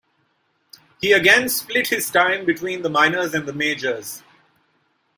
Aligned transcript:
He 0.99 1.11
again 1.11 1.47
split 1.47 1.89
his 1.89 2.09
time 2.09 2.43
between 2.43 2.81
the 2.81 2.89
minors 2.89 3.35
and 3.35 3.47
the 3.47 3.53
majors. 3.53 4.23